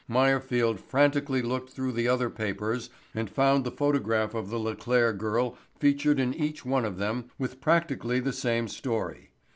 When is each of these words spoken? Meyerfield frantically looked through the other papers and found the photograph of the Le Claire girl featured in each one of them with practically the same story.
Meyerfield 0.07 0.79
frantically 0.79 1.43
looked 1.43 1.69
through 1.73 1.91
the 1.91 2.07
other 2.07 2.27
papers 2.31 2.89
and 3.13 3.29
found 3.29 3.63
the 3.63 3.69
photograph 3.69 4.33
of 4.33 4.49
the 4.49 4.57
Le 4.57 4.75
Claire 4.75 5.13
girl 5.13 5.59
featured 5.79 6.19
in 6.19 6.33
each 6.33 6.65
one 6.65 6.85
of 6.85 6.97
them 6.97 7.25
with 7.37 7.61
practically 7.61 8.19
the 8.19 8.33
same 8.33 8.67
story. 8.67 9.29